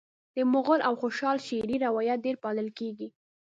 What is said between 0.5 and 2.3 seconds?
مغل او خوشحال شعري روایت